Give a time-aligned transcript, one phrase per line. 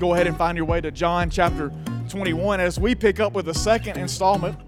[0.00, 1.70] go ahead and find your way to John chapter
[2.08, 4.58] 21 as we pick up with the second installment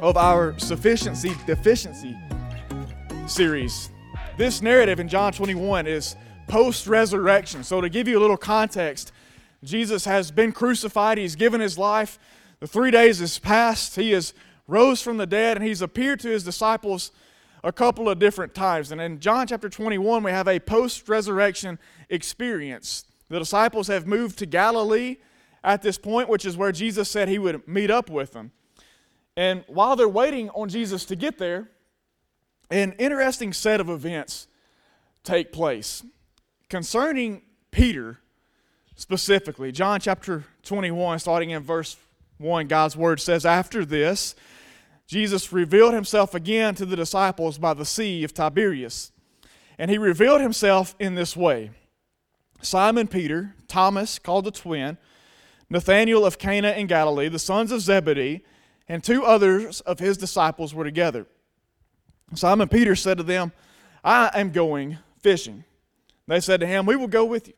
[0.00, 2.16] of our sufficiency deficiency
[3.28, 3.90] series.
[4.36, 6.16] This narrative in John 21 is
[6.48, 7.62] post resurrection.
[7.62, 9.12] So, to give you a little context,
[9.62, 12.18] Jesus has been crucified, he's given his life.
[12.58, 13.94] The three days has passed.
[13.94, 14.34] He has
[14.66, 17.12] rose from the dead, and he's appeared to his disciples
[17.62, 18.90] a couple of different times.
[18.90, 21.78] And in John chapter 21, we have a post resurrection
[22.10, 23.04] experience.
[23.28, 25.16] The disciples have moved to Galilee
[25.62, 28.52] at this point, which is where Jesus said he would meet up with them.
[29.36, 31.70] And while they're waiting on Jesus to get there,
[32.70, 34.48] an interesting set of events
[35.24, 36.02] take place
[36.68, 38.18] concerning Peter
[38.96, 39.72] specifically.
[39.72, 41.96] John chapter 21, starting in verse
[42.38, 44.34] 1, God's word says, After this,
[45.06, 49.12] Jesus revealed himself again to the disciples by the Sea of Tiberias.
[49.78, 51.70] And he revealed himself in this way
[52.60, 54.98] Simon Peter, Thomas, called the twin,
[55.70, 58.42] Nathanael of Cana in Galilee, the sons of Zebedee,
[58.88, 61.26] and two others of his disciples were together.
[62.34, 63.52] Simon Peter said to them,
[64.02, 65.64] I am going fishing.
[66.26, 67.54] They said to him, We will go with you.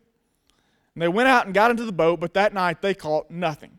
[0.94, 3.78] And they went out and got into the boat, but that night they caught nothing.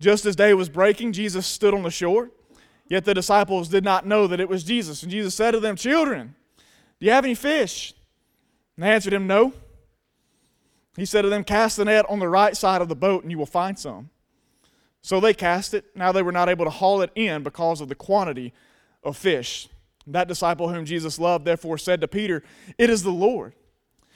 [0.00, 2.30] Just as day was breaking, Jesus stood on the shore.
[2.88, 5.02] Yet the disciples did not know that it was Jesus.
[5.02, 6.34] And Jesus said to them, Children,
[6.98, 7.94] do you have any fish?
[8.76, 9.52] And they answered him, No.
[11.00, 13.32] He said to them, Cast the net on the right side of the boat, and
[13.32, 14.10] you will find some.
[15.00, 15.86] So they cast it.
[15.96, 18.52] Now they were not able to haul it in because of the quantity
[19.02, 19.66] of fish.
[20.06, 22.42] That disciple whom Jesus loved therefore said to Peter,
[22.76, 23.54] It is the Lord.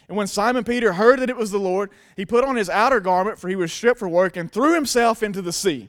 [0.08, 3.00] And when Simon Peter heard that it was the Lord, he put on his outer
[3.00, 5.88] garment, for he was stripped for work, and threw himself into the sea.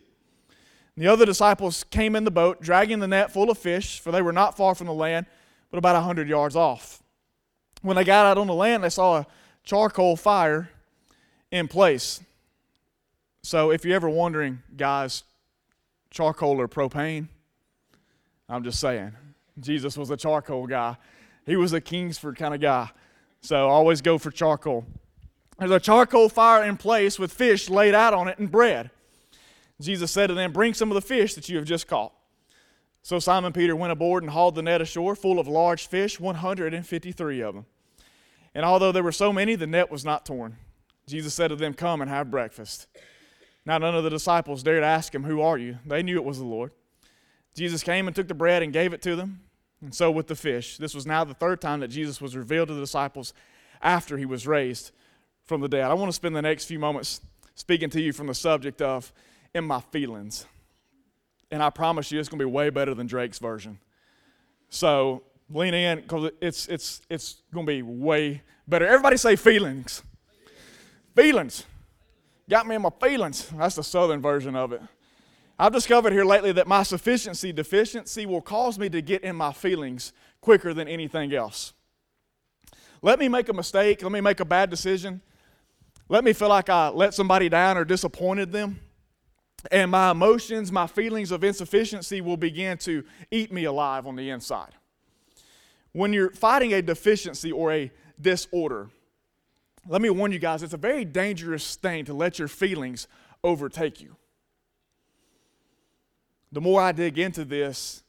[0.95, 4.21] The other disciples came in the boat, dragging the net full of fish, for they
[4.21, 5.25] were not far from the land,
[5.71, 7.03] but about a hundred yards off.
[7.81, 9.27] When they got out on the land, they saw a
[9.65, 10.69] charcoal fire
[11.51, 12.21] in place.
[13.41, 15.23] So, if you're ever wondering, guys,
[16.09, 17.27] charcoal or propane,
[18.49, 19.13] I'm just saying,
[19.59, 20.97] Jesus was a charcoal guy.
[21.45, 22.89] He was a Kingsford kind of guy.
[23.41, 24.85] So, always go for charcoal.
[25.59, 28.89] There's a charcoal fire in place with fish laid out on it and bread.
[29.79, 32.13] Jesus said to them, Bring some of the fish that you have just caught.
[33.01, 37.41] So Simon Peter went aboard and hauled the net ashore full of large fish, 153
[37.41, 37.65] of them.
[38.55, 40.57] And although there were so many, the net was not torn.
[41.07, 42.87] Jesus said to them, Come and have breakfast.
[43.65, 45.77] Now none of the disciples dared ask him, Who are you?
[45.85, 46.71] They knew it was the Lord.
[47.55, 49.41] Jesus came and took the bread and gave it to them,
[49.81, 50.77] and so with the fish.
[50.77, 53.33] This was now the third time that Jesus was revealed to the disciples
[53.81, 54.91] after he was raised
[55.45, 55.83] from the dead.
[55.83, 57.21] I want to spend the next few moments
[57.53, 59.13] speaking to you from the subject of
[59.53, 60.45] in my feelings.
[61.51, 63.79] And I promise you, it's going to be way better than Drake's version.
[64.69, 68.85] So lean in because it's, it's, it's going to be way better.
[68.85, 70.03] Everybody say feelings.
[71.15, 71.65] Feelings.
[72.49, 73.49] Got me in my feelings.
[73.49, 74.81] That's the southern version of it.
[75.57, 79.53] I've discovered here lately that my sufficiency deficiency will cause me to get in my
[79.53, 80.11] feelings
[80.41, 81.73] quicker than anything else.
[83.01, 85.21] Let me make a mistake, let me make a bad decision,
[86.09, 88.79] let me feel like I let somebody down or disappointed them
[89.71, 94.29] and my emotions, my feelings of insufficiency will begin to eat me alive on the
[94.29, 94.71] inside.
[95.91, 98.89] When you're fighting a deficiency or a disorder,
[99.87, 103.07] let me warn you guys, it's a very dangerous thing to let your feelings
[103.43, 104.15] overtake you.
[106.51, 108.03] The more I dig into this,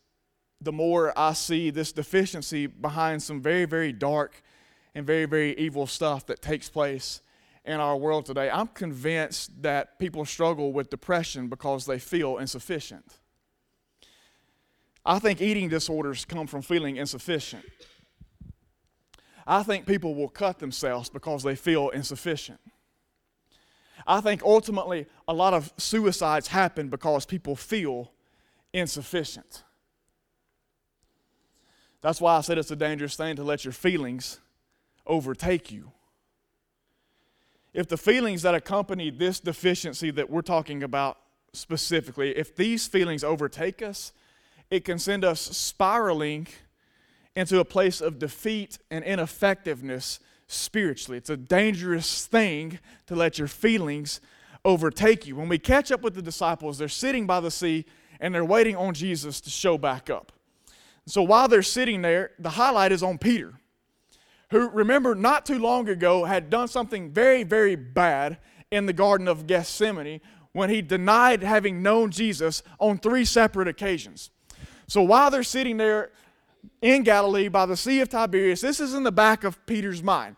[0.60, 4.42] the more I see this deficiency behind some very, very dark
[4.94, 7.20] and very, very evil stuff that takes place
[7.64, 8.48] in our world today.
[8.48, 13.18] I'm convinced that people struggle with depression because they feel insufficient.
[15.04, 17.64] I think eating disorders come from feeling insufficient.
[19.46, 22.60] I think people will cut themselves because they feel insufficient.
[24.06, 28.12] I think ultimately a lot of suicides happen because people feel
[28.72, 29.62] insufficient.
[32.02, 34.40] That's why I said it's a dangerous thing to let your feelings
[35.06, 35.92] overtake you
[37.76, 41.18] if the feelings that accompany this deficiency that we're talking about
[41.52, 44.14] specifically, if these feelings overtake us,
[44.70, 46.48] it can send us spiraling
[47.36, 50.18] into a place of defeat and ineffectiveness
[50.48, 51.18] spiritually.
[51.18, 54.20] It's a dangerous thing to let your feelings
[54.64, 55.36] overtake you.
[55.36, 57.84] When we catch up with the disciples, they're sitting by the sea
[58.18, 60.32] and they're waiting on Jesus to show back up.
[61.06, 63.54] So while they're sitting there, the highlight is on Peter
[64.50, 68.38] who, remember, not too long ago had done something very, very bad
[68.70, 70.20] in the Garden of Gethsemane
[70.52, 74.30] when he denied having known Jesus on three separate occasions.
[74.86, 76.12] So while they're sitting there
[76.82, 80.36] in Galilee by the Sea of Tiberias, this is in the back of Peter's mind.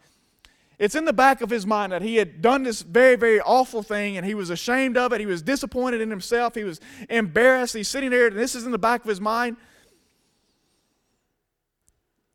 [0.79, 3.83] It's in the back of his mind that he had done this very, very awful
[3.83, 5.19] thing and he was ashamed of it.
[5.19, 6.55] He was disappointed in himself.
[6.55, 6.81] He was
[7.11, 7.75] embarrassed.
[7.75, 9.57] He's sitting there and this is in the back of his mind.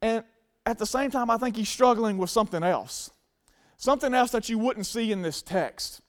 [0.01, 0.25] And
[0.65, 3.11] at the same time, I think he's struggling with something else.
[3.77, 6.01] Something else that you wouldn't see in this text.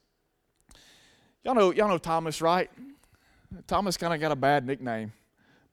[1.44, 2.70] Y'all know, y'all know Thomas, right?
[3.68, 5.12] Thomas kind of got a bad nickname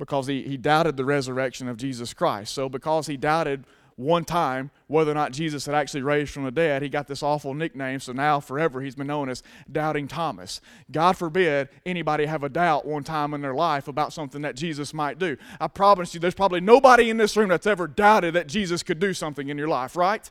[0.01, 2.55] because he, he doubted the resurrection of Jesus Christ.
[2.55, 3.65] So, because he doubted
[3.97, 7.21] one time whether or not Jesus had actually raised from the dead, he got this
[7.21, 7.99] awful nickname.
[7.99, 10.59] So now forever he's been known as Doubting Thomas.
[10.91, 14.91] God forbid anybody have a doubt one time in their life about something that Jesus
[14.91, 15.37] might do.
[15.59, 18.97] I promise you, there's probably nobody in this room that's ever doubted that Jesus could
[18.97, 20.27] do something in your life, right?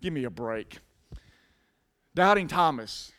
[0.00, 0.78] Give me a break.
[2.14, 3.12] Doubting Thomas.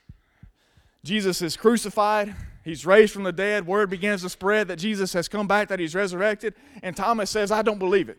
[1.03, 2.33] Jesus is crucified.
[2.63, 3.67] He's raised from the dead.
[3.67, 6.53] Word begins to spread that Jesus has come back, that he's resurrected.
[6.81, 8.17] And Thomas says, I don't believe it.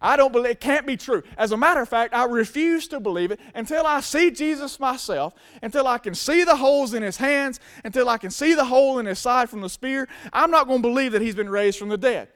[0.00, 1.22] I don't believe it can't be true.
[1.38, 5.34] As a matter of fact, I refuse to believe it until I see Jesus myself,
[5.62, 8.98] until I can see the holes in his hands, until I can see the hole
[8.98, 10.08] in his side from the spear.
[10.32, 12.28] I'm not going to believe that he's been raised from the dead.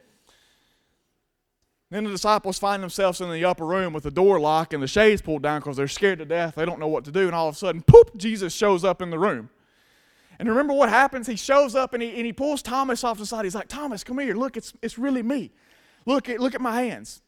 [1.89, 4.87] Then the disciples find themselves in the upper room with the door locked and the
[4.87, 6.55] shades pulled down because they're scared to death.
[6.55, 7.25] They don't know what to do.
[7.25, 9.49] And all of a sudden, poop, Jesus shows up in the room.
[10.41, 11.27] And remember what happens?
[11.27, 13.45] He shows up and he, and he pulls Thomas off the side.
[13.45, 14.33] He's like, Thomas, come here.
[14.33, 15.51] Look, it's, it's really me.
[16.07, 17.21] Look at, look at my hands.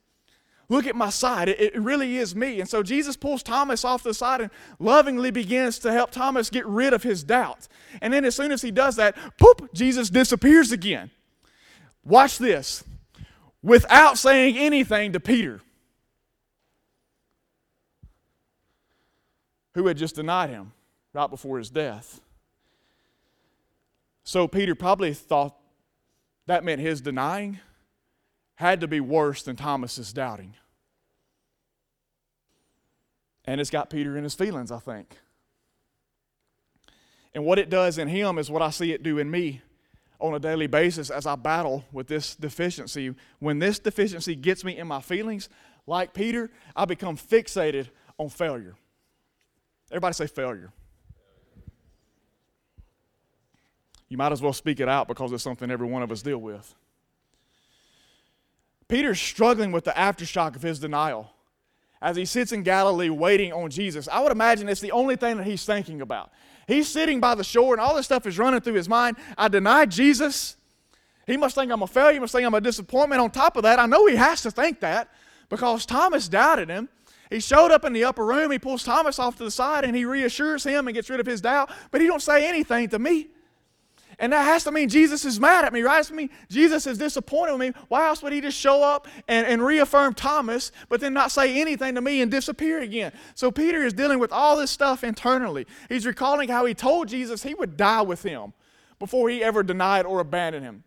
[0.68, 1.48] Look at my side.
[1.48, 2.60] It, it, really is me.
[2.60, 4.50] And so Jesus pulls Thomas off the side and
[4.80, 7.68] lovingly begins to help Thomas get rid of his doubt.
[8.02, 11.12] And then as soon as he does that, poop, Jesus disappears again.
[12.04, 12.84] Watch this.
[13.62, 15.62] Without saying anything to Peter,
[19.76, 20.72] who had just denied him
[21.14, 22.20] right before his death.
[24.24, 25.56] So Peter probably thought
[26.46, 27.60] that meant his denying
[28.56, 30.56] had to be worse than Thomas's doubting.
[33.46, 35.18] And it's got Peter in his feelings, I think.
[37.34, 39.62] And what it does in him is what I see it do in me
[40.20, 43.14] on a daily basis as I battle with this deficiency.
[43.40, 45.50] When this deficiency gets me in my feelings,
[45.86, 48.76] like Peter, I become fixated on failure.
[49.92, 50.72] Everybody say failure.
[54.14, 56.38] You might as well speak it out because it's something every one of us deal
[56.38, 56.76] with.
[58.88, 61.32] Peter's struggling with the aftershock of his denial
[62.00, 64.08] as he sits in Galilee waiting on Jesus.
[64.08, 66.30] I would imagine it's the only thing that he's thinking about.
[66.68, 69.18] He's sitting by the shore and all this stuff is running through his mind.
[69.36, 70.58] I denied Jesus.
[71.26, 72.14] He must think I'm a failure.
[72.14, 73.20] He must think I'm a disappointment.
[73.20, 75.10] On top of that, I know he has to think that
[75.50, 76.88] because Thomas doubted him.
[77.32, 78.52] He showed up in the upper room.
[78.52, 81.26] He pulls Thomas off to the side and he reassures him and gets rid of
[81.26, 83.30] his doubt, but he don't say anything to me.
[84.20, 85.96] And that has to mean Jesus is mad at me, right?
[85.96, 87.82] It has to mean Jesus is disappointed with me.
[87.88, 91.60] Why else would he just show up and, and reaffirm Thomas, but then not say
[91.60, 93.12] anything to me and disappear again?
[93.36, 95.66] So Peter is dealing with all this stuff internally.
[95.90, 98.54] He's recalling how he told Jesus he would die with him
[99.00, 100.84] before he ever denied or abandoned him.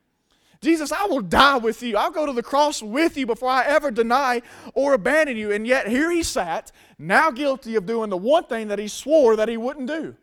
[0.61, 1.97] Jesus, I will die with you.
[1.97, 4.43] I'll go to the cross with you before I ever deny
[4.75, 5.53] or abandon you.
[5.53, 9.37] And yet here he sat, now guilty of doing the one thing that he swore
[9.37, 10.17] that he wouldn't do.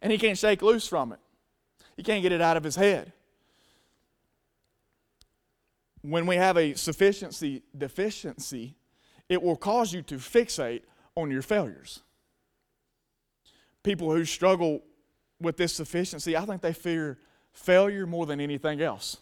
[0.00, 1.18] And he can't shake loose from it.
[2.00, 3.12] He can't get it out of his head.
[6.00, 8.74] When we have a sufficiency deficiency,
[9.28, 10.80] it will cause you to fixate
[11.14, 12.00] on your failures.
[13.82, 14.80] People who struggle
[15.42, 17.18] with this sufficiency, I think they fear
[17.52, 19.18] failure more than anything else.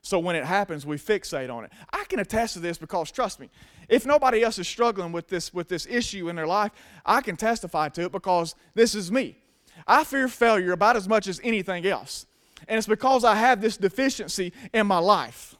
[0.00, 1.72] So when it happens, we fixate on it.
[1.92, 3.50] I can attest to this because trust me,
[3.88, 6.70] if nobody else is struggling with this with this issue in their life,
[7.04, 9.41] I can testify to it because this is me.
[9.86, 12.26] I fear failure about as much as anything else.
[12.68, 15.56] And it's because I have this deficiency in my life.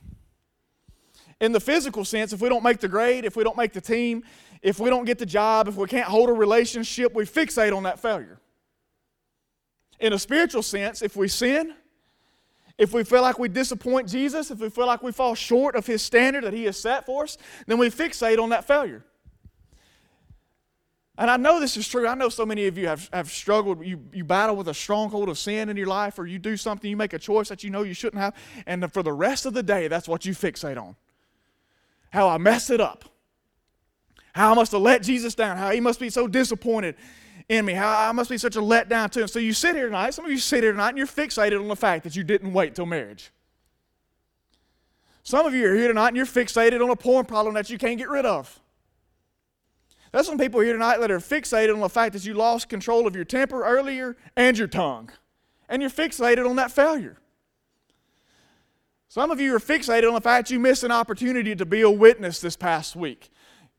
[1.40, 3.80] In the physical sense, if we don't make the grade, if we don't make the
[3.80, 4.22] team,
[4.62, 7.82] if we don't get the job, if we can't hold a relationship, we fixate on
[7.82, 8.38] that failure.
[9.98, 11.74] In a spiritual sense, if we sin,
[12.78, 15.86] if we feel like we disappoint Jesus, if we feel like we fall short of
[15.86, 19.04] his standard that he has set for us, then we fixate on that failure.
[21.18, 22.08] And I know this is true.
[22.08, 23.84] I know so many of you have, have struggled.
[23.84, 26.88] You, you battle with a stronghold of sin in your life, or you do something,
[26.90, 28.34] you make a choice that you know you shouldn't have,
[28.66, 30.96] and for the rest of the day, that's what you fixate on.
[32.10, 33.04] How I messed it up.
[34.34, 35.58] How I must have let Jesus down.
[35.58, 36.96] How he must be so disappointed
[37.48, 37.74] in me.
[37.74, 39.28] How I must be such a letdown to him.
[39.28, 41.68] So you sit here tonight, some of you sit here tonight, and you're fixated on
[41.68, 43.32] the fact that you didn't wait till marriage.
[45.22, 47.78] Some of you are here tonight and you're fixated on a porn problem that you
[47.78, 48.60] can't get rid of.
[50.12, 53.06] There's some people here tonight that are fixated on the fact that you lost control
[53.06, 55.10] of your temper earlier and your tongue.
[55.68, 57.16] And you're fixated on that failure.
[59.08, 61.90] Some of you are fixated on the fact you missed an opportunity to be a
[61.90, 63.30] witness this past week.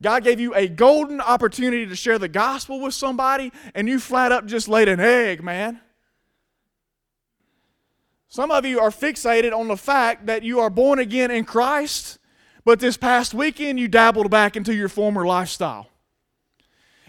[0.02, 4.32] God gave you a golden opportunity to share the gospel with somebody, and you flat
[4.32, 5.80] up just laid an egg, man.
[8.28, 12.18] Some of you are fixated on the fact that you are born again in Christ,
[12.64, 15.88] but this past weekend you dabbled back into your former lifestyle.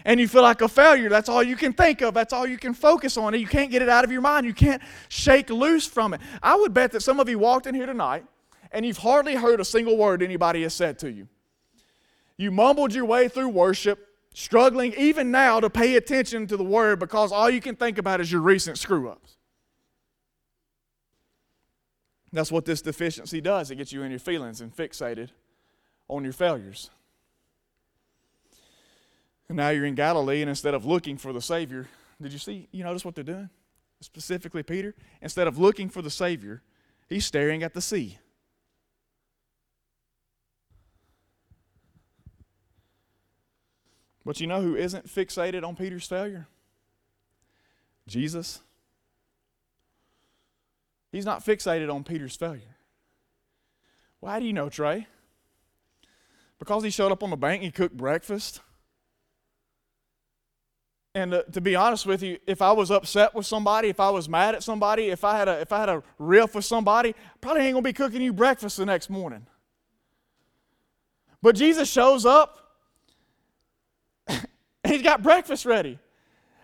[0.06, 1.08] And you feel like a failure.
[1.08, 2.14] That's all you can think of.
[2.14, 3.36] That's all you can focus on.
[3.38, 4.46] You can't get it out of your mind.
[4.46, 6.20] You can't shake loose from it.
[6.40, 8.24] I would bet that some of you walked in here tonight
[8.70, 11.26] and you've hardly heard a single word anybody has said to you.
[12.38, 17.00] You mumbled your way through worship, struggling even now to pay attention to the word
[17.00, 19.38] because all you can think about is your recent screw ups.
[22.32, 23.72] That's what this deficiency does.
[23.72, 25.30] It gets you in your feelings and fixated
[26.06, 26.90] on your failures.
[29.48, 31.88] And now you're in Galilee, and instead of looking for the Savior,
[32.20, 33.48] did you see, you notice what they're doing?
[34.00, 36.62] Specifically, Peter, instead of looking for the Savior,
[37.08, 38.18] he's staring at the sea.
[44.24, 46.48] But you know who isn't fixated on Peter's failure?
[48.08, 48.60] Jesus.
[51.12, 52.76] He's not fixated on Peter's failure.
[54.18, 55.06] Why do you know, Trey?
[56.58, 58.60] Because he showed up on the bank he cooked breakfast.
[61.16, 64.10] And uh, to be honest with you, if I was upset with somebody, if I
[64.10, 67.14] was mad at somebody, if I had a if I had a riff with somebody,
[67.40, 69.46] probably ain't gonna be cooking you breakfast the next morning.
[71.40, 72.58] But Jesus shows up
[74.28, 74.46] and
[74.84, 75.98] he's got breakfast ready.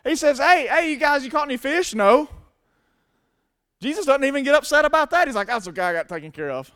[0.04, 1.94] He says, Hey, hey, you guys, you caught any fish?
[1.94, 2.28] No.
[3.80, 5.28] Jesus doesn't even get upset about that.
[5.28, 6.70] He's like, that's okay, I got taken care of.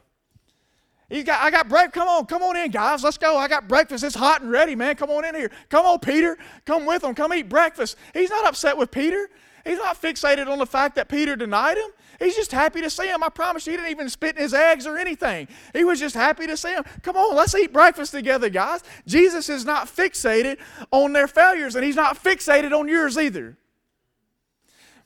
[1.08, 1.94] He's got, I got breakfast.
[1.94, 3.04] Come on, come on in, guys.
[3.04, 3.36] Let's go.
[3.36, 4.02] I got breakfast.
[4.02, 4.96] It's hot and ready, man.
[4.96, 5.50] Come on in here.
[5.68, 6.36] Come on, Peter.
[6.64, 7.14] Come with him.
[7.14, 7.96] Come eat breakfast.
[8.12, 9.28] He's not upset with Peter.
[9.64, 11.90] He's not fixated on the fact that Peter denied him.
[12.18, 13.22] He's just happy to see him.
[13.22, 15.48] I promise you, he didn't even spit in his eggs or anything.
[15.72, 16.84] He was just happy to see him.
[17.02, 18.82] Come on, let's eat breakfast together, guys.
[19.06, 20.58] Jesus is not fixated
[20.92, 23.58] on their failures, and he's not fixated on yours either.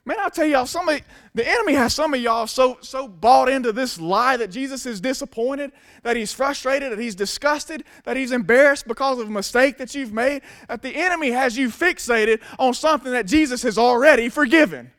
[0.07, 1.03] Man, I'll tell y'all, somebody,
[1.35, 5.01] the enemy has some of y'all so, so bought into this lie that Jesus is
[5.01, 9.95] disappointed, that he's frustrated, that he's disgusted, that he's embarrassed because of a mistake that
[9.95, 14.91] you've made, that the enemy has you fixated on something that Jesus has already forgiven.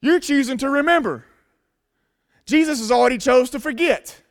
[0.00, 1.24] You're choosing to remember.
[2.44, 4.22] Jesus has already chose to forget.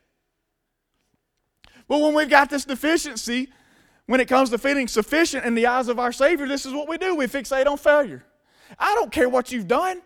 [1.89, 3.49] But when we've got this deficiency,
[4.07, 6.87] when it comes to feeling sufficient in the eyes of our Savior, this is what
[6.87, 8.23] we do we fixate on failure.
[8.77, 10.01] I don't care what you've done.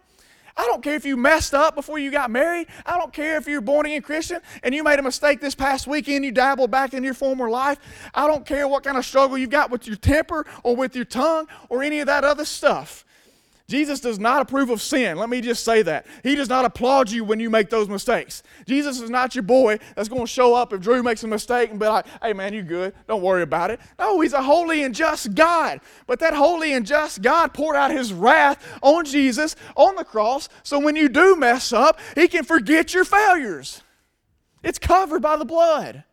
[0.58, 2.68] I don't care if you messed up before you got married.
[2.86, 5.88] I don't care if you're born again Christian and you made a mistake this past
[5.88, 7.80] weekend, you dabbled back in your former life.
[8.14, 11.06] I don't care what kind of struggle you've got with your temper or with your
[11.06, 13.06] tongue or any of that other stuff.
[13.70, 15.16] Jesus does not approve of sin.
[15.16, 16.08] Let me just say that.
[16.24, 18.42] He does not applaud you when you make those mistakes.
[18.66, 21.70] Jesus is not your boy that's going to show up if Drew makes a mistake
[21.70, 22.96] and be like, hey man, you good.
[23.08, 23.80] Don't worry about it.
[24.00, 25.82] No, he's a holy and just God.
[26.08, 30.50] But that holy and just God poured out his wrath on Jesus on the cross
[30.64, 33.84] so when you do mess up, he can forget your failures.
[34.64, 36.04] It's covered by the blood.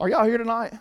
[0.00, 0.72] Are y'all here tonight?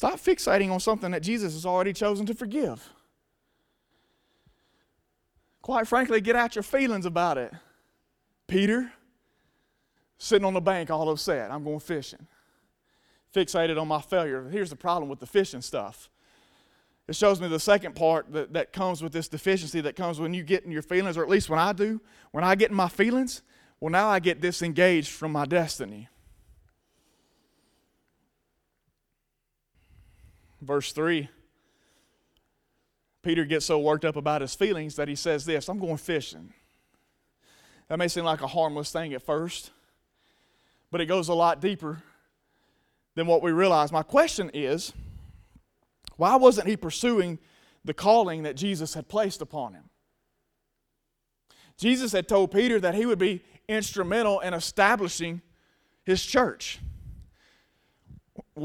[0.00, 2.88] Stop fixating on something that Jesus has already chosen to forgive.
[5.60, 7.52] Quite frankly, get out your feelings about it.
[8.46, 8.90] Peter,
[10.16, 12.26] sitting on the bank all upset, I'm going fishing.
[13.36, 14.48] Fixated on my failure.
[14.48, 16.08] Here's the problem with the fishing stuff.
[17.06, 20.32] It shows me the second part that, that comes with this deficiency that comes when
[20.32, 22.00] you get in your feelings, or at least when I do.
[22.30, 23.42] When I get in my feelings,
[23.80, 26.08] well, now I get disengaged from my destiny.
[30.60, 31.28] Verse 3,
[33.22, 36.52] Peter gets so worked up about his feelings that he says this I'm going fishing.
[37.88, 39.72] That may seem like a harmless thing at first,
[40.90, 42.02] but it goes a lot deeper
[43.14, 43.90] than what we realize.
[43.90, 44.92] My question is
[46.16, 47.38] why wasn't he pursuing
[47.84, 49.84] the calling that Jesus had placed upon him?
[51.76, 55.40] Jesus had told Peter that he would be instrumental in establishing
[56.04, 56.78] his church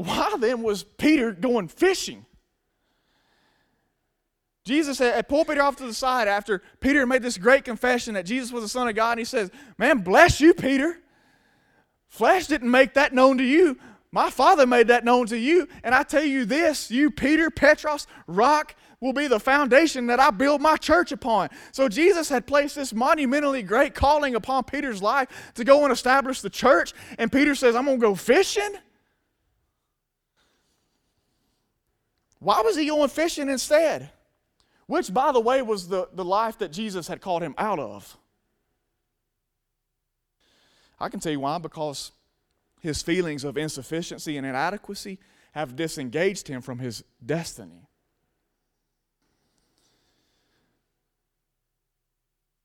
[0.04, 2.26] why then was Peter going fishing?
[4.66, 8.26] Jesus had pulled Peter off to the side after Peter made this great confession that
[8.26, 10.98] Jesus was the Son of God, and he says, Man, bless you, Peter.
[12.08, 13.78] Flesh didn't make that known to you.
[14.12, 15.66] My Father made that known to you.
[15.82, 20.30] And I tell you this, you, Peter, Petros, rock, will be the foundation that I
[20.30, 21.48] build my church upon.
[21.72, 26.40] So Jesus had placed this monumentally great calling upon Peter's life to go and establish
[26.42, 26.92] the church.
[27.18, 28.74] And Peter says, I'm going to go fishing.
[32.38, 34.10] Why was he going fishing instead?
[34.86, 38.16] which, by the way, was the, the life that Jesus had called him out of.
[40.98, 42.12] I can tell you why, because
[42.80, 45.18] his feelings of insufficiency and inadequacy
[45.52, 47.88] have disengaged him from his destiny.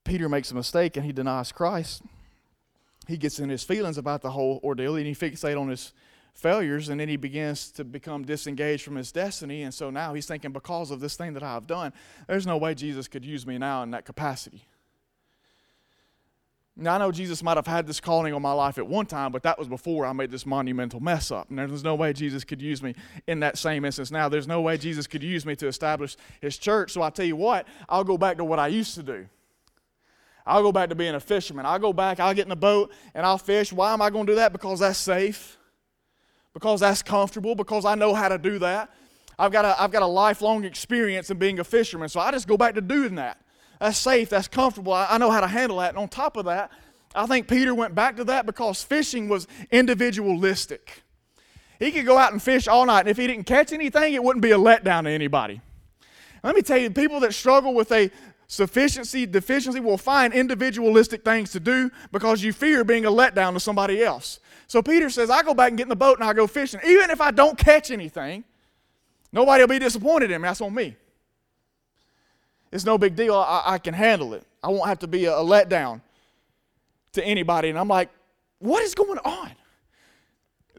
[0.04, 2.02] Peter makes a mistake and he denies Christ.
[3.08, 5.92] He gets in his feelings about the whole ordeal and he fixates on his
[6.34, 9.62] failures and then he begins to become disengaged from his destiny.
[9.62, 11.92] And so now he's thinking, because of this thing that I've done,
[12.26, 14.64] there's no way Jesus could use me now in that capacity.
[16.74, 19.30] Now, I know Jesus might have had this calling on my life at one time,
[19.30, 21.50] but that was before I made this monumental mess up.
[21.50, 22.94] And there's no way Jesus could use me
[23.26, 24.30] in that same instance now.
[24.30, 26.92] There's no way Jesus could use me to establish his church.
[26.92, 29.26] So I tell you what, I'll go back to what I used to do.
[30.46, 31.66] I'll go back to being a fisherman.
[31.66, 33.70] I'll go back, I'll get in a boat, and I'll fish.
[33.70, 34.52] Why am I going to do that?
[34.52, 35.58] Because that's safe,
[36.54, 38.90] because that's comfortable, because I know how to do that.
[39.38, 42.46] I've got a, I've got a lifelong experience in being a fisherman, so I just
[42.46, 43.38] go back to doing that.
[43.80, 44.92] That's safe, that's comfortable.
[44.92, 45.90] I, I know how to handle that.
[45.90, 46.70] And on top of that,
[47.14, 51.02] I think Peter went back to that because fishing was individualistic.
[51.78, 54.22] He could go out and fish all night, and if he didn't catch anything, it
[54.22, 55.60] wouldn't be a letdown to anybody.
[56.44, 58.10] Let me tell you, people that struggle with a
[58.46, 63.60] sufficiency deficiency will find individualistic things to do because you fear being a letdown to
[63.60, 64.40] somebody else.
[64.72, 66.80] So Peter says, I go back and get in the boat and I go fishing.
[66.86, 68.42] Even if I don't catch anything,
[69.30, 70.48] nobody will be disappointed in me.
[70.48, 70.96] That's on me.
[72.72, 73.34] It's no big deal.
[73.34, 74.46] I, I can handle it.
[74.62, 76.00] I won't have to be a, a letdown
[77.12, 77.68] to anybody.
[77.68, 78.08] And I'm like,
[78.60, 79.50] what is going on?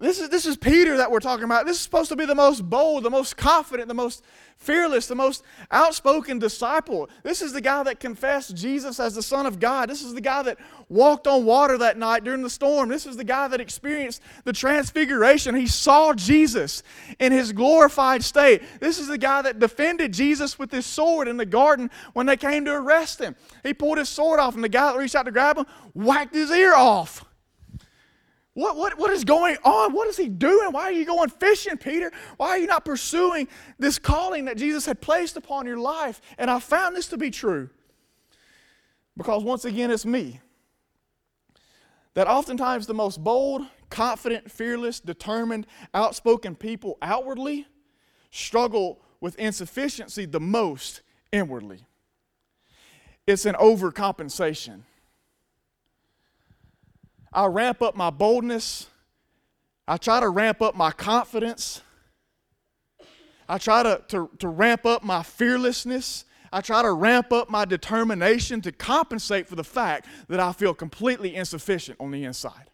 [0.04, 1.66] This is, this is Peter that we're talking about.
[1.66, 4.22] This is supposed to be the most bold, the most confident, the most
[4.58, 7.10] fearless, the most outspoken disciple.
[7.24, 9.90] This is the guy that confessed Jesus as the Son of God.
[9.90, 10.58] This is the guy that
[10.90, 12.90] walked on water that night during the storm.
[12.90, 15.56] This is the guy that experienced the transfiguration.
[15.56, 16.84] He saw Jesus
[17.18, 18.62] in his glorified state.
[18.82, 22.36] This is the guy that defended Jesus with his sword in the garden when they
[22.36, 23.38] came to arrest him.
[23.64, 26.36] He pulled his sword off, and the guy that reached out to grab him whacked
[26.36, 27.24] his ear off.
[28.56, 29.94] What, what, what is going on?
[29.94, 30.72] What is he doing?
[30.72, 32.12] Why are you going fishing, Peter?
[32.38, 33.48] Why are you not pursuing
[33.80, 36.22] this calling that Jesus had placed upon your life?
[36.38, 37.70] And I found this to be true.
[39.18, 40.40] Because once again, it's me.
[42.14, 47.66] That oftentimes the most bold, confident, fearless, determined, outspoken people outwardly
[48.30, 51.80] struggle with insufficiency the most inwardly.
[53.26, 54.82] It's an overcompensation.
[57.34, 58.88] I ramp up my boldness.
[59.88, 61.82] I try to ramp up my confidence.
[63.50, 66.26] I try to, to, to ramp up my fearlessness.
[66.52, 70.74] I try to ramp up my determination to compensate for the fact that I feel
[70.74, 72.70] completely insufficient on the inside.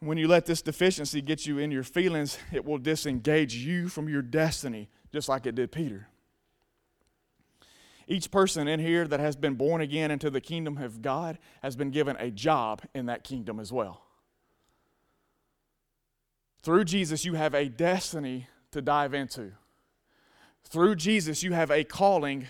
[0.00, 4.08] When you let this deficiency get you in your feelings, it will disengage you from
[4.08, 6.08] your destiny, just like it did Peter.
[8.06, 11.76] Each person in here that has been born again into the kingdom of God has
[11.76, 14.02] been given a job in that kingdom as well.
[16.62, 19.52] Through Jesus, you have a destiny to dive into.
[20.64, 22.46] Through Jesus, you have a calling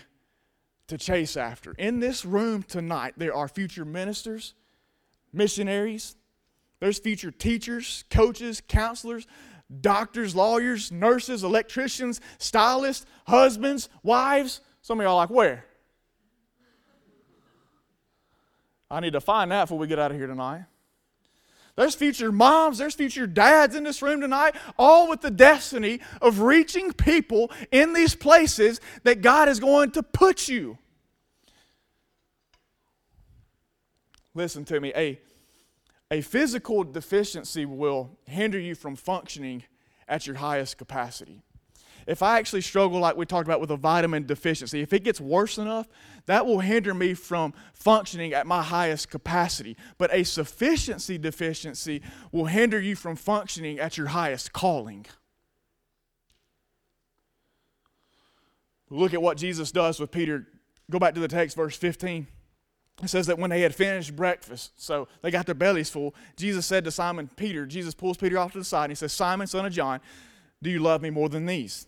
[0.87, 1.73] to chase after.
[1.73, 4.53] In this room tonight, there are future ministers,
[5.33, 6.15] missionaries,
[6.79, 9.27] there's future teachers, coaches, counselors,
[9.81, 15.65] doctors, lawyers, nurses, electricians, stylists, husbands, wives, some of y'all like, where?
[18.91, 20.65] I need to find that before we get out of here tonight.
[21.75, 26.41] There's future moms, there's future dads in this room tonight, all with the destiny of
[26.41, 30.77] reaching people in these places that God is going to put you.
[34.35, 35.19] Listen to me, a,
[36.11, 39.63] a physical deficiency will hinder you from functioning
[40.07, 41.41] at your highest capacity
[42.07, 45.19] if I actually struggle, like we talked about with a vitamin deficiency, if it gets
[45.19, 45.87] worse enough,
[46.27, 49.75] that will hinder me from functioning at my highest capacity.
[49.97, 55.05] But a sufficiency deficiency will hinder you from functioning at your highest calling.
[58.89, 60.47] Look at what Jesus does with Peter.
[60.91, 62.27] Go back to the text, verse 15.
[63.03, 66.65] It says that when they had finished breakfast, so they got their bellies full, Jesus
[66.65, 69.47] said to Simon Peter, Jesus pulls Peter off to the side and he says, Simon,
[69.47, 69.99] son of John,
[70.61, 71.87] do you love me more than these?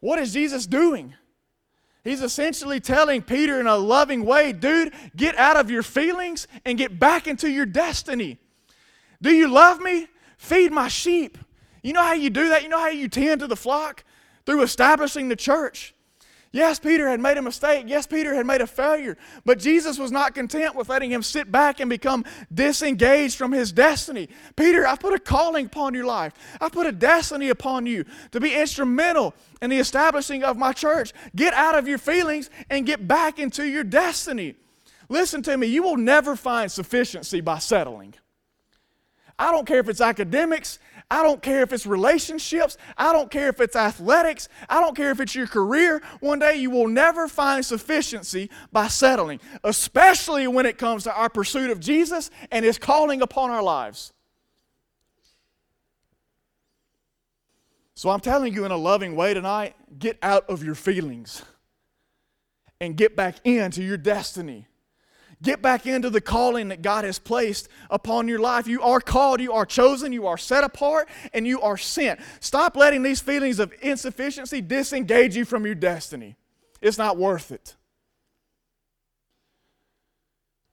[0.00, 1.14] What is Jesus doing?
[2.04, 6.78] He's essentially telling Peter in a loving way, dude, get out of your feelings and
[6.78, 8.38] get back into your destiny.
[9.20, 10.06] Do you love me?
[10.36, 11.36] Feed my sheep.
[11.82, 12.62] You know how you do that?
[12.62, 14.04] You know how you tend to the flock?
[14.46, 15.94] Through establishing the church.
[16.50, 17.84] Yes, Peter had made a mistake.
[17.86, 19.18] Yes, Peter had made a failure.
[19.44, 23.70] But Jesus was not content with letting him sit back and become disengaged from his
[23.70, 24.28] destiny.
[24.56, 26.32] Peter, I put a calling upon your life.
[26.60, 31.12] I put a destiny upon you to be instrumental in the establishing of my church.
[31.36, 34.54] Get out of your feelings and get back into your destiny.
[35.10, 38.14] Listen to me, you will never find sufficiency by settling.
[39.38, 40.78] I don't care if it's academics.
[41.10, 42.76] I don't care if it's relationships.
[42.96, 44.48] I don't care if it's athletics.
[44.68, 46.02] I don't care if it's your career.
[46.20, 51.30] One day you will never find sufficiency by settling, especially when it comes to our
[51.30, 54.12] pursuit of Jesus and His calling upon our lives.
[57.94, 61.42] So I'm telling you in a loving way tonight get out of your feelings
[62.80, 64.66] and get back into your destiny.
[65.40, 68.66] Get back into the calling that God has placed upon your life.
[68.66, 72.20] You are called, you are chosen, you are set apart, and you are sent.
[72.40, 76.36] Stop letting these feelings of insufficiency disengage you from your destiny.
[76.82, 77.76] It's not worth it.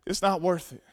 [0.08, 0.84] It's not worth it.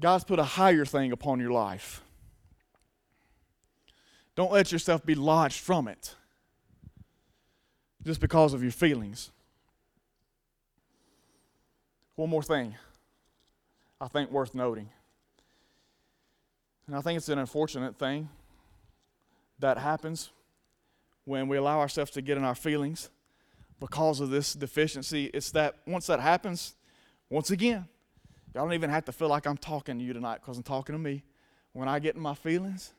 [0.00, 2.02] God's put a higher thing upon your life.
[4.36, 6.14] Don't let yourself be lodged from it
[8.04, 9.32] just because of your feelings.
[12.16, 12.74] One more thing
[14.00, 14.88] I think worth noting.
[16.86, 18.28] And I think it's an unfortunate thing
[19.58, 20.30] that happens
[21.24, 23.10] when we allow ourselves to get in our feelings
[23.80, 25.26] because of this deficiency.
[25.34, 26.74] It's that once that happens,
[27.28, 27.86] once again,
[28.54, 30.94] y'all don't even have to feel like I'm talking to you tonight because I'm talking
[30.94, 31.22] to me.
[31.72, 32.92] When I get in my feelings,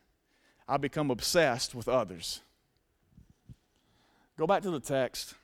[0.68, 2.40] I become obsessed with others.
[4.36, 5.34] Go back to the text.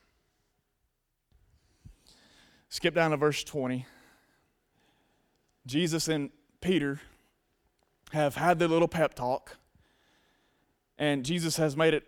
[2.75, 3.85] Skip down to verse 20.
[5.65, 6.99] Jesus and Peter
[8.11, 9.55] have had their little pep talk,
[10.97, 12.03] and Jesus has made it,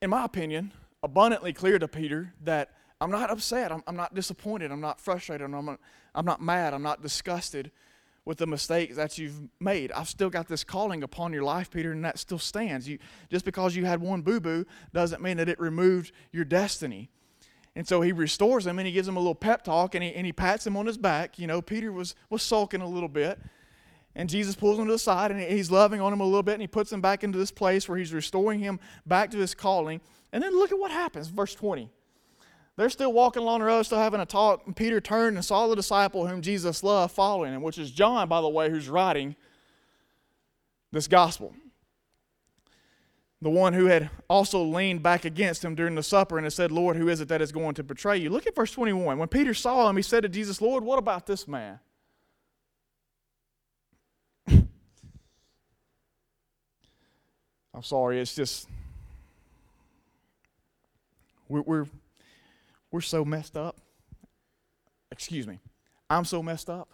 [0.00, 4.72] in my opinion, abundantly clear to Peter that I'm not upset, I'm, I'm not disappointed,
[4.72, 5.80] I'm not frustrated, I'm not,
[6.14, 7.70] I'm not mad, I'm not disgusted
[8.24, 9.92] with the mistakes that you've made.
[9.92, 12.88] I've still got this calling upon your life, Peter, and that still stands.
[12.88, 12.98] You,
[13.30, 17.10] just because you had one boo boo doesn't mean that it removed your destiny.
[17.76, 20.14] And so he restores him and he gives him a little pep talk and he,
[20.14, 21.38] and he pats him on his back.
[21.38, 23.38] You know, Peter was, was sulking a little bit.
[24.14, 26.54] And Jesus pulls him to the side and he's loving on him a little bit
[26.54, 29.54] and he puts him back into this place where he's restoring him back to his
[29.54, 30.00] calling.
[30.32, 31.90] And then look at what happens, verse 20.
[32.76, 34.62] They're still walking along the road, still having a talk.
[34.64, 38.26] And Peter turned and saw the disciple whom Jesus loved following him, which is John,
[38.26, 39.36] by the way, who's writing
[40.92, 41.54] this gospel
[43.42, 46.72] the one who had also leaned back against him during the supper and had said,
[46.72, 48.30] Lord, who is it that is going to betray you?
[48.30, 49.18] Look at verse 21.
[49.18, 51.78] When Peter saw him, he said to Jesus, Lord, what about this man?
[54.48, 54.68] I'm
[57.82, 58.68] sorry, it's just,
[61.48, 61.86] we're, we're,
[62.90, 63.76] we're so messed up.
[65.10, 65.60] Excuse me.
[66.08, 66.88] I'm so messed up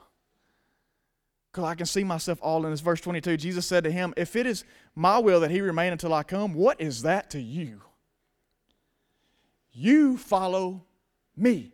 [1.53, 2.81] because I can see myself all in this.
[2.81, 6.15] Verse 22 Jesus said to him, If it is my will that he remain until
[6.15, 7.83] I come, what is that to you?
[9.73, 10.85] You follow
[11.37, 11.73] me.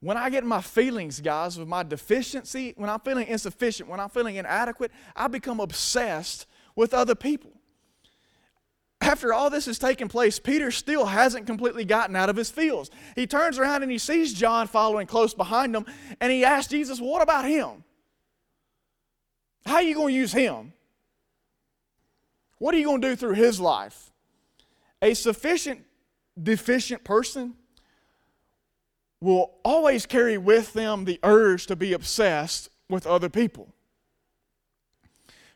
[0.00, 4.10] When I get my feelings, guys, with my deficiency, when I'm feeling insufficient, when I'm
[4.10, 7.50] feeling inadequate, I become obsessed with other people.
[9.00, 12.90] After all this has taken place, Peter still hasn't completely gotten out of his fields.
[13.16, 15.86] He turns around and he sees John following close behind him,
[16.20, 17.84] and he asks Jesus, What about him?
[19.66, 20.72] How are you going to use him?
[22.58, 24.10] What are you going to do through his life?
[25.00, 25.84] A sufficient
[26.40, 27.54] deficient person
[29.20, 33.68] will always carry with them the urge to be obsessed with other people.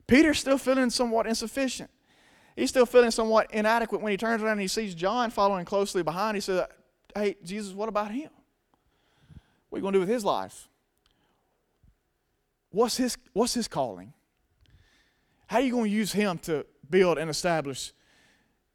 [0.06, 1.90] Peter's still feeling somewhat insufficient.
[2.56, 6.02] He's still feeling somewhat inadequate when he turns around and he sees John following closely
[6.02, 6.36] behind.
[6.36, 6.66] He says,
[7.14, 8.30] Hey, Jesus, what about him?
[9.68, 10.68] What are you going to do with his life?
[12.72, 14.12] What's his, what's his calling?
[15.46, 17.92] How are you going to use him to build and establish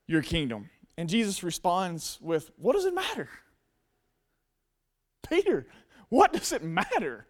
[0.05, 0.69] your kingdom?
[0.97, 3.27] And Jesus responds with, What does it matter?
[5.27, 5.67] Peter,
[6.09, 7.25] what does it matter?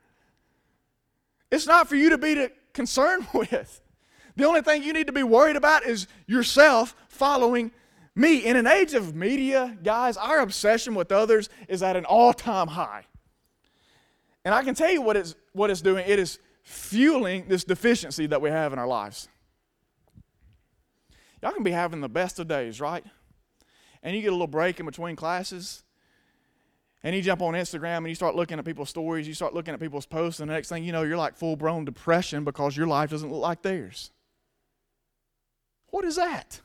[1.50, 3.82] It's not for you to be concerned with.
[4.36, 7.72] The only thing you need to be worried about is yourself following
[8.16, 8.46] me.
[8.46, 12.68] In an age of media, guys, our obsession with others is at an all time
[12.68, 13.06] high.
[14.46, 18.28] And I can tell you what it's, what it's doing it is fueling this deficiency
[18.28, 19.30] that we have in our lives.
[21.42, 23.06] Y'all can be having the best of days, right?
[24.04, 25.84] And you get a little break in between classes,
[27.04, 29.74] and you jump on Instagram and you start looking at people's stories, you start looking
[29.74, 32.76] at people's posts, and the next thing you know, you're like full blown depression because
[32.76, 34.12] your life doesn't look like theirs.
[35.88, 36.60] What is that?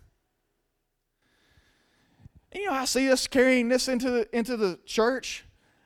[2.51, 5.45] And, you know, I see us carrying this into the, into the church.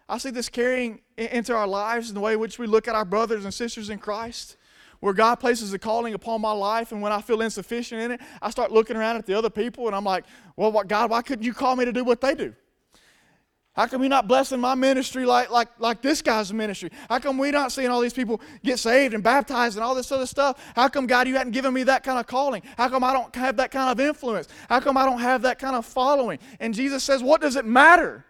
[0.08, 2.94] I see this carrying into our lives in the way in which we look at
[2.94, 4.56] our brothers and sisters in Christ
[5.00, 8.20] where God places a calling upon my life, and when I feel insufficient in it,
[8.40, 10.24] I start looking around at the other people, and I'm like,
[10.56, 12.54] well, what, God, why couldn't you call me to do what they do?
[13.74, 16.90] How come you're not blessing my ministry like, like, like this guy's ministry?
[17.10, 20.10] How come we're not seeing all these people get saved and baptized and all this
[20.10, 20.58] other stuff?
[20.74, 22.62] How come, God, you hadn't given me that kind of calling?
[22.78, 24.48] How come I don't have that kind of influence?
[24.70, 26.38] How come I don't have that kind of following?
[26.58, 28.24] And Jesus says, What does it matter?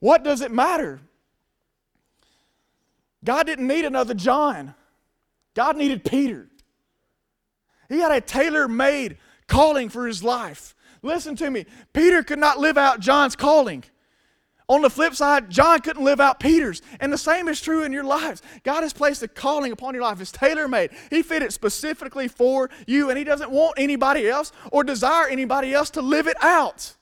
[0.00, 1.00] What does it matter?
[3.22, 4.74] God didn't need another John,
[5.54, 6.48] God needed Peter.
[7.88, 10.76] He had a tailor made calling for his life.
[11.02, 11.66] Listen to me.
[11.92, 13.82] Peter could not live out John's calling.
[14.68, 16.80] On the flip side, John couldn't live out Peter's.
[17.00, 18.40] And the same is true in your lives.
[18.62, 20.20] God has placed a calling upon your life.
[20.20, 20.90] It's tailor made.
[21.10, 25.74] He fit it specifically for you, and He doesn't want anybody else or desire anybody
[25.74, 26.94] else to live it out.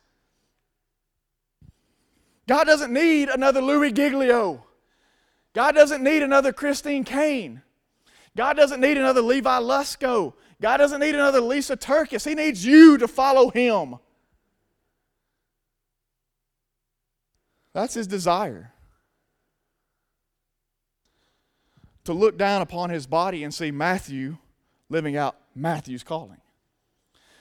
[2.49, 4.65] God doesn't need another Louis Giglio.
[5.53, 7.61] God doesn't need another Christine Caine.
[8.35, 10.33] God doesn't need another Levi Lusko.
[10.61, 12.27] God doesn't need another Lysa TerKeurst.
[12.27, 13.97] He needs you to follow Him.
[17.75, 18.73] That's His desire.
[22.05, 24.39] To look down upon His body and see Matthew
[24.89, 26.41] living out Matthew's calling.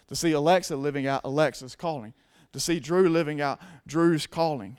[0.10, 2.14] To see Alexa living out Alexa's calling.
[2.52, 4.78] To see Drew living out Drew's calling.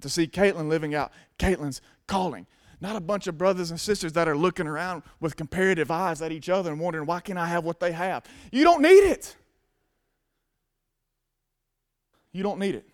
[0.00, 2.46] To see Caitlin living out Caitlin's calling.
[2.80, 6.30] Not a bunch of brothers and sisters that are looking around with comparative eyes at
[6.30, 8.24] each other and wondering, why can't I have what they have?
[8.52, 9.34] You don't need it.
[12.30, 12.88] You don't need it.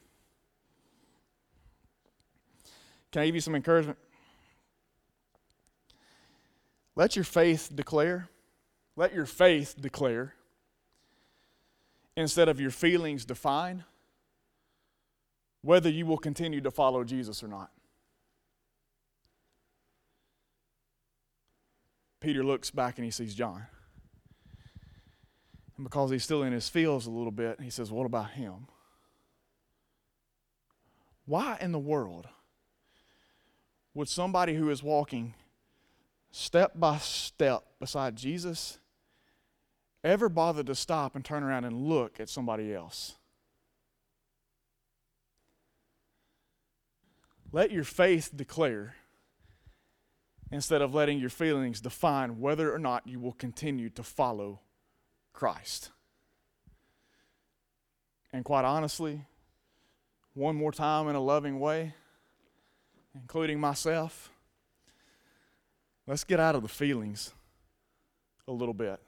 [3.13, 3.99] Can I give you some encouragement?
[6.97, 8.29] Let your faith declare.
[8.97, 10.35] Let your faith declare
[12.17, 13.85] instead of your feelings define
[15.65, 17.71] whether you will continue to follow Jesus or not.
[22.21, 23.67] Peter looks back and he sees John.
[25.77, 28.67] And because he's still in his fields a little bit, he says, What about him?
[31.25, 32.29] Why in the world
[33.95, 35.33] would somebody who is walking
[36.31, 38.79] step by step beside Jesus
[40.03, 43.17] ever bother to stop and turn around and look at somebody else?
[47.55, 48.97] Let your faith declare
[50.51, 54.59] instead of letting your feelings define whether or not you will continue to follow
[55.33, 55.91] Christ.
[58.33, 59.27] And quite honestly,
[60.33, 61.95] one more time in a loving way,
[63.15, 64.31] including myself,
[66.09, 67.35] let's get out of the feelings
[68.49, 68.99] a little bit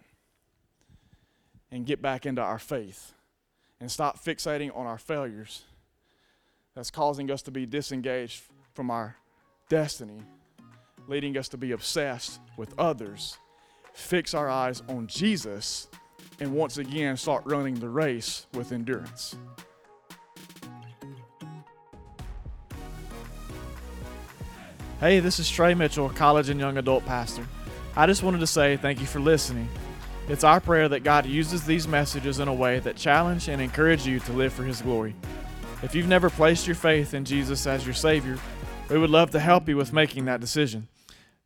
[1.72, 3.12] and get back into our faith
[3.80, 5.64] and stop fixating on our failures
[6.76, 8.42] that's causing us to be disengaged
[8.74, 9.16] from our
[9.68, 10.22] destiny
[11.08, 13.38] leading us to be obsessed with others,
[13.92, 15.88] fix our eyes on Jesus,
[16.40, 19.36] and once again start running the race with endurance.
[25.00, 27.46] Hey, this is Trey Mitchell, college and young adult pastor.
[27.94, 29.68] I just wanted to say thank you for listening.
[30.28, 34.06] It's our prayer that God uses these messages in a way that challenge and encourage
[34.06, 35.14] you to live for His glory.
[35.82, 38.38] If you've never placed your faith in Jesus as your Savior,
[38.90, 40.88] we would love to help you with making that decision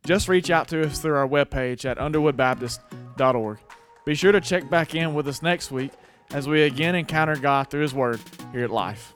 [0.05, 3.57] just reach out to us through our webpage at underwoodbaptist.org.
[4.05, 5.91] Be sure to check back in with us next week
[6.31, 8.19] as we again encounter God through His Word
[8.51, 9.13] here at Life.